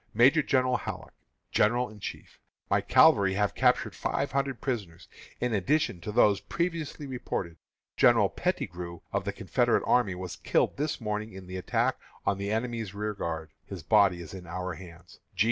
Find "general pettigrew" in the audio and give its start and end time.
7.95-9.01